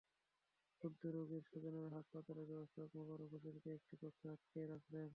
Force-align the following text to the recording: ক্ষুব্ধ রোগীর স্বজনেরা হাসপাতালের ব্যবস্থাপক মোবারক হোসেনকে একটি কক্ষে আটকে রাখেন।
ক্ষুব্ধ 0.81 1.01
রোগীর 1.15 1.43
স্বজনেরা 1.49 1.89
হাসপাতালের 1.97 2.49
ব্যবস্থাপক 2.51 2.91
মোবারক 2.99 3.29
হোসেনকে 3.33 3.69
একটি 3.77 3.93
কক্ষে 4.01 4.27
আটকে 4.33 4.59
রাখেন। 4.65 5.07